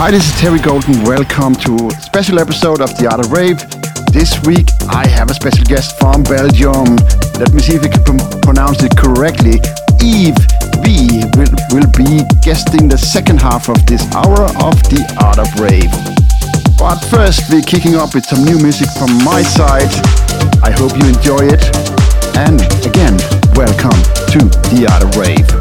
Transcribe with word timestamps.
Hi, 0.00 0.10
this 0.10 0.26
is 0.26 0.40
Terry 0.40 0.58
Golden. 0.58 1.04
Welcome 1.04 1.54
to 1.56 1.88
a 1.88 2.00
special 2.00 2.38
episode 2.40 2.80
of 2.80 2.88
The 2.96 3.06
Art 3.12 3.20
of 3.20 3.32
Rave. 3.36 3.60
This 4.16 4.32
week 4.48 4.64
I 4.88 5.06
have 5.06 5.28
a 5.28 5.34
special 5.34 5.62
guest 5.68 6.00
from 6.00 6.22
Belgium. 6.24 6.96
Let 7.36 7.52
me 7.52 7.60
see 7.60 7.76
if 7.76 7.84
I 7.84 7.92
can 7.92 8.16
pronounce 8.40 8.80
it 8.80 8.96
correctly. 8.96 9.60
Eve 10.00 10.40
V 10.80 11.20
will, 11.36 11.52
will 11.76 11.90
be 12.00 12.24
guesting 12.40 12.88
the 12.88 12.96
second 12.96 13.44
half 13.44 13.68
of 13.68 13.76
this 13.84 14.00
hour 14.16 14.48
of 14.64 14.72
The 14.88 15.04
Art 15.20 15.36
of 15.36 15.52
Rave. 15.60 15.92
But 16.80 16.96
first, 17.12 17.52
we're 17.52 17.60
kicking 17.60 17.94
off 17.94 18.14
with 18.14 18.24
some 18.24 18.40
new 18.40 18.56
music 18.56 18.88
from 18.96 19.12
my 19.20 19.44
side. 19.44 19.92
I 20.64 20.72
hope 20.72 20.96
you 20.96 21.12
enjoy 21.12 21.44
it. 21.44 21.60
And 22.40 22.56
again, 22.88 23.20
welcome 23.52 24.00
to 24.32 24.48
The 24.72 24.88
Art 24.88 25.04
of 25.04 25.12
Rave. 25.20 25.59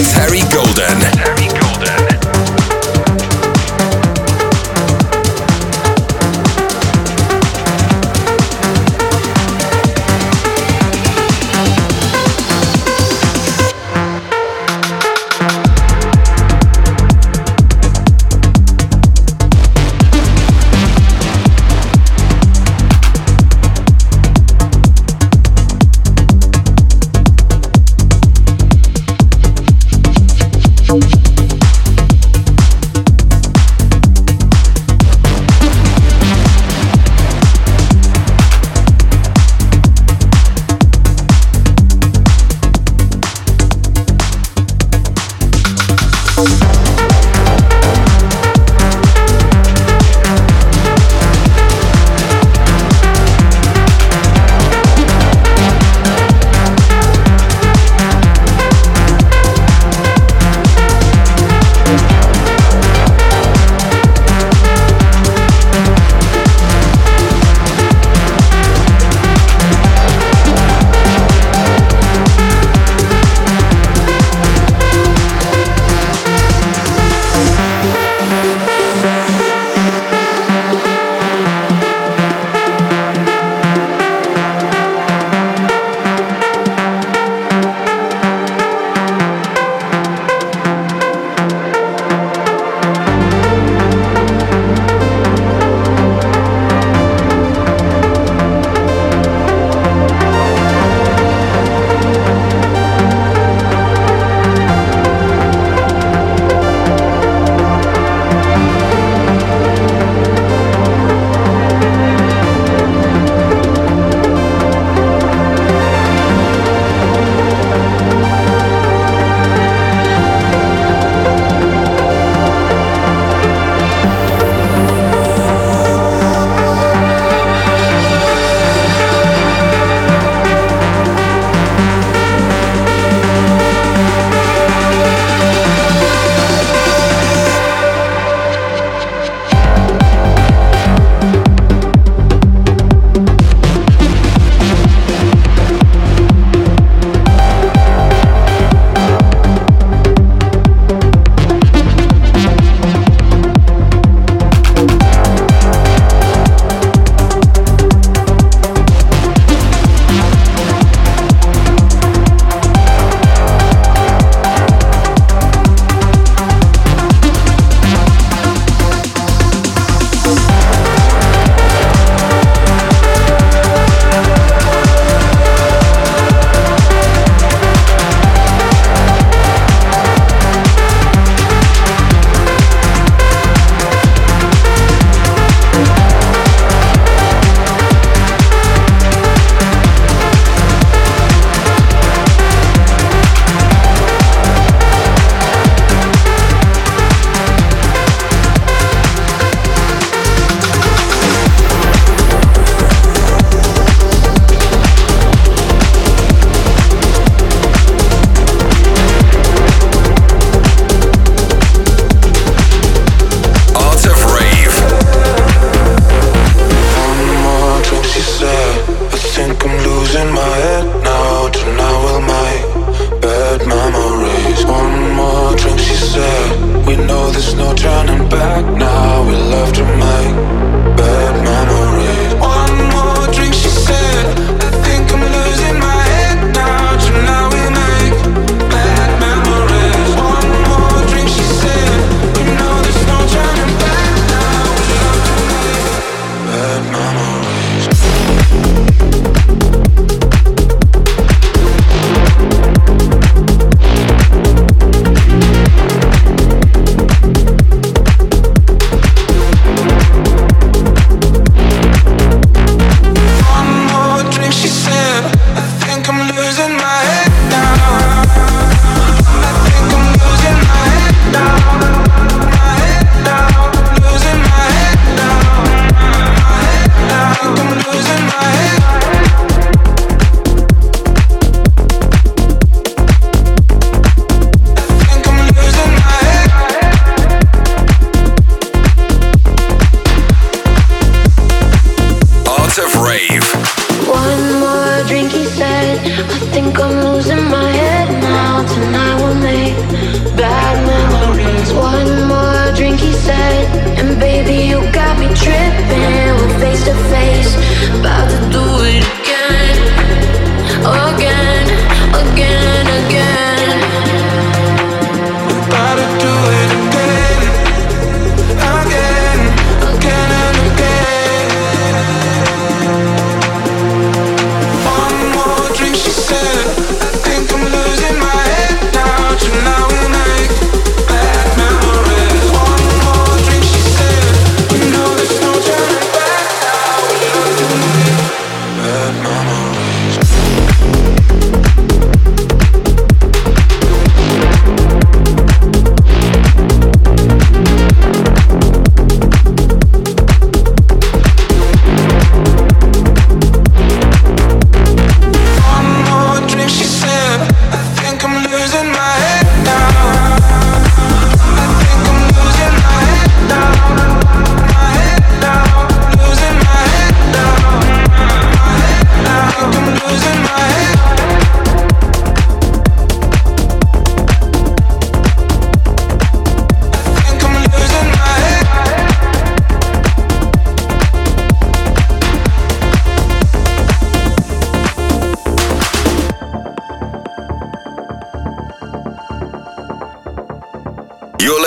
Terry 0.00 0.40
Golden. 0.48 1.41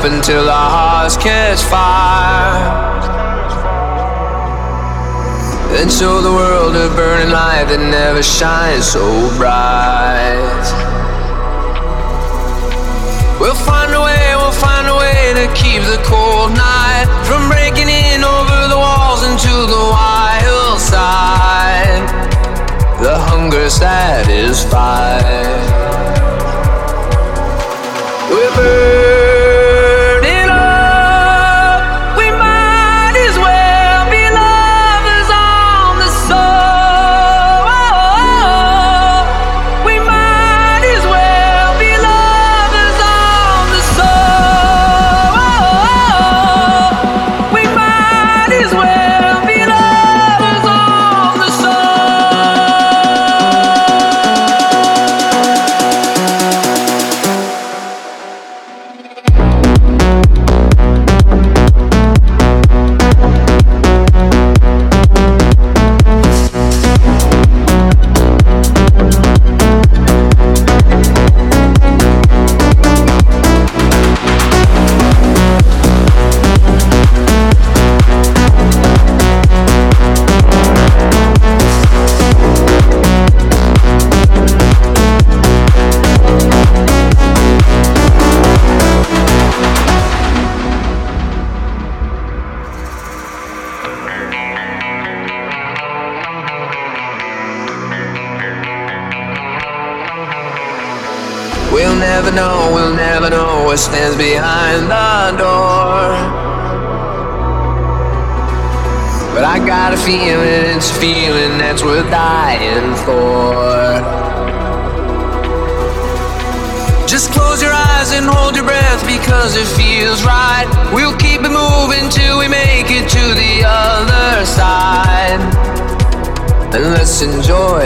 up 0.00 0.10
until 0.10 0.48
our 0.48 0.70
hearts 0.70 1.16
catch 1.18 1.60
fire. 1.60 2.56
And 5.78 5.92
show 5.92 6.22
the 6.22 6.32
world 6.32 6.74
a 6.74 6.88
burning 6.96 7.30
light 7.30 7.66
that 7.68 7.80
never 7.80 8.22
shines 8.22 8.86
so 8.86 9.02
bright. 9.36 10.79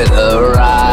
The 0.04 0.38
a 0.38 0.50
ride. 0.52 0.83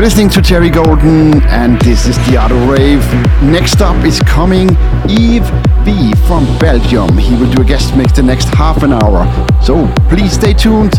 You're 0.00 0.06
listening 0.06 0.30
to 0.30 0.40
Terry 0.40 0.70
Golden, 0.70 1.42
and 1.42 1.78
this 1.82 2.06
is 2.06 2.16
the 2.26 2.38
Art 2.38 2.52
of 2.52 2.68
Rave. 2.70 3.04
Next 3.42 3.82
up 3.82 4.02
is 4.02 4.18
coming 4.20 4.70
Eve 5.06 5.44
V 5.84 6.14
from 6.26 6.46
Belgium. 6.58 7.18
He 7.18 7.36
will 7.36 7.52
do 7.52 7.60
a 7.60 7.64
guest 7.66 7.94
mix 7.94 8.12
the 8.12 8.22
next 8.22 8.46
half 8.46 8.82
an 8.82 8.94
hour. 8.94 9.26
So 9.62 9.86
please 10.08 10.32
stay 10.32 10.54
tuned. 10.54 10.98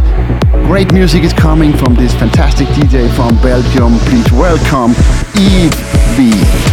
Great 0.68 0.94
music 0.94 1.24
is 1.24 1.34
coming 1.34 1.76
from 1.76 1.96
this 1.96 2.14
fantastic 2.14 2.68
DJ 2.68 3.10
from 3.16 3.36
Belgium. 3.42 3.98
Please 4.06 4.32
welcome 4.32 4.92
Eve 5.36 5.74
V. 6.16 6.71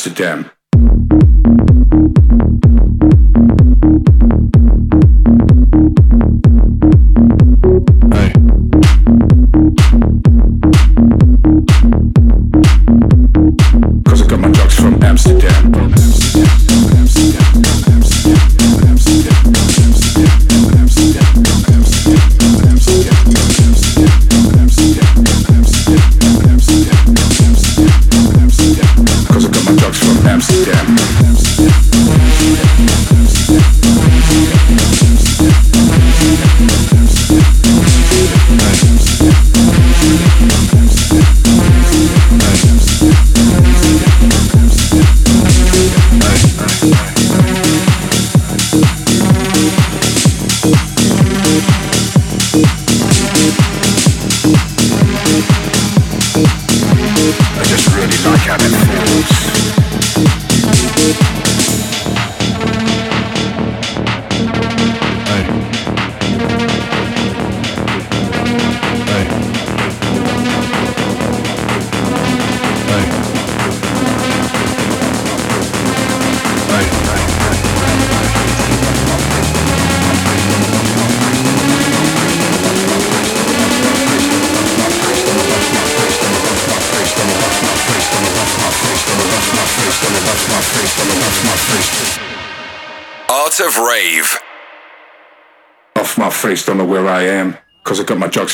Amsterdam. 0.00 0.50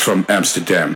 From 0.07 0.25
Amsterdam. 0.29 0.96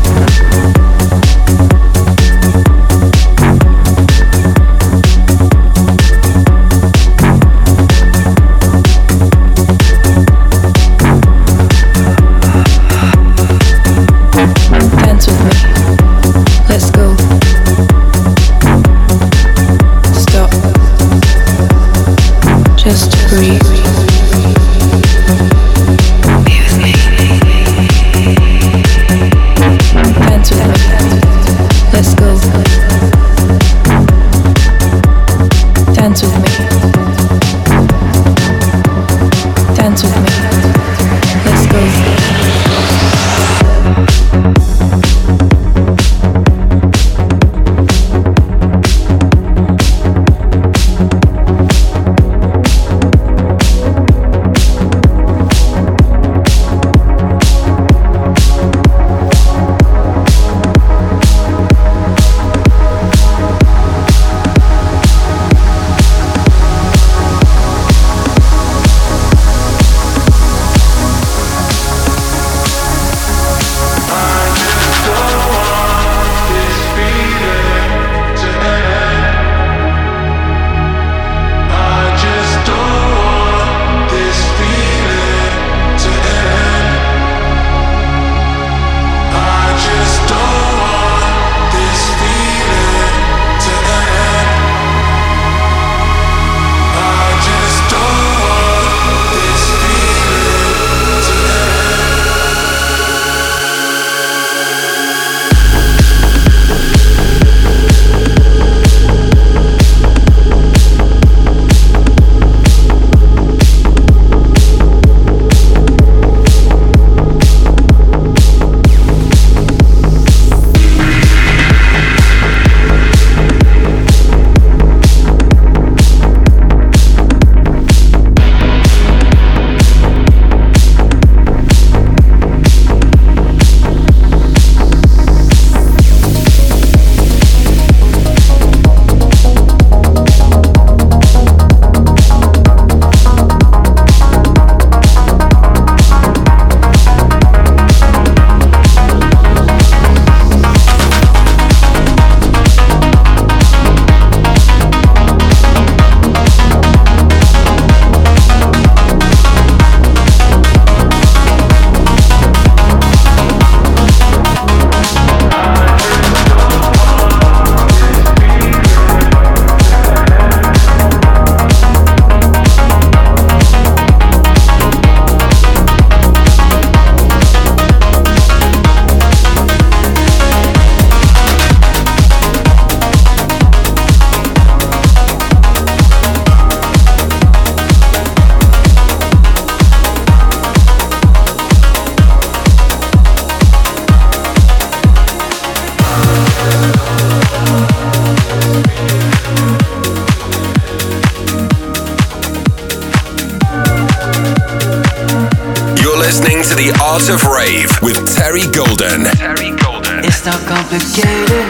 Art 207.11 207.27
of 207.27 207.43
Rave 207.43 207.91
with 208.01 208.15
Terry 208.37 208.63
Golden. 208.71 209.25
Terry 209.35 209.75
Golden. 209.83 210.23
It's 210.23 210.45
not 210.45 210.61
complicated, 210.63 211.67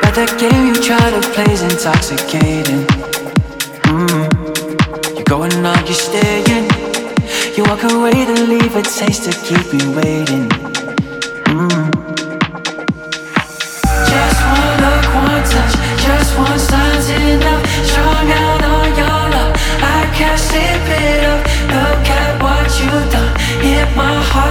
but 0.00 0.16
that 0.16 0.36
game 0.40 0.68
you 0.68 0.74
try 0.80 1.04
to 1.12 1.20
play 1.36 1.52
is 1.52 1.60
intoxicating. 1.60 2.88
Mm-hmm. 3.84 4.24
Mm. 4.24 5.16
You're 5.16 5.28
going 5.28 5.52
on, 5.52 5.84
you're 5.84 5.92
staying. 5.92 6.64
You 7.58 7.64
walk 7.64 7.84
away 7.92 8.24
to 8.24 8.32
leave 8.48 8.74
a 8.74 8.80
taste 8.80 9.28
to 9.28 9.36
keep 9.44 9.68
you 9.68 9.92
waiting. 9.92 10.47
my 24.08 24.22
heart 24.32 24.47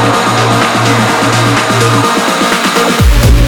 Thank 0.00 0.14
you. 3.42 3.47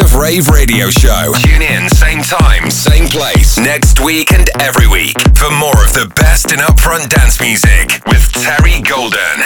Of 0.00 0.14
Rave 0.14 0.48
radio 0.48 0.90
show. 0.90 1.32
Tune 1.38 1.62
in, 1.62 1.88
same 1.88 2.20
time, 2.20 2.70
same 2.70 3.06
place, 3.06 3.58
next 3.58 4.00
week 4.00 4.32
and 4.32 4.50
every 4.60 4.86
week 4.86 5.16
for 5.34 5.50
more 5.50 5.84
of 5.84 5.92
the 5.92 6.12
best 6.16 6.52
in 6.52 6.58
upfront 6.58 7.08
dance 7.08 7.40
music 7.40 8.02
with 8.06 8.30
Terry 8.32 8.80
Golden. 8.82 9.45